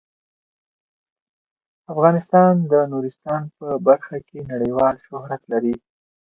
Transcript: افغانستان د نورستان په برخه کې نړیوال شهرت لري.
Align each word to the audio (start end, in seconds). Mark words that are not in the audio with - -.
افغانستان 1.93 2.53
د 2.71 2.73
نورستان 2.91 3.41
په 3.57 3.67
برخه 3.87 4.17
کې 4.27 4.39
نړیوال 4.51 4.95
شهرت 5.05 5.41
لري. 5.51 5.75